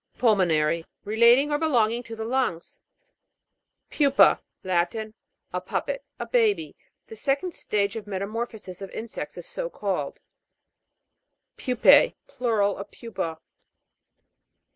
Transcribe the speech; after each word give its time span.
PUL'MONARY. 0.17 0.83
Relating 1.05 1.51
or 1.51 1.59
belonging 1.59 2.01
to 2.01 2.15
the 2.15 2.25
lungs. 2.25 2.79
PU'PA. 3.91 4.39
Latin. 4.63 5.13
A 5.53 5.61
puppet, 5.61 6.03
a 6.17 6.25
baby. 6.25 6.75
The 7.05 7.15
second 7.15 7.53
stage 7.53 7.95
of 7.95 8.05
metamorpho 8.07 8.59
sis 8.59 8.81
of 8.81 8.89
insects 8.89 9.37
is 9.37 9.45
so 9.45 9.69
called. 9.69 10.19
PU'P^E. 11.59 12.15
Plural 12.25 12.77
of 12.77 12.89
pupa. 12.89 13.37